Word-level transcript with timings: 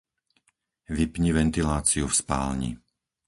Vypni 0.97 1.29
ventiláciu 1.39 2.05
v 2.09 2.15
spálni. 2.21 2.71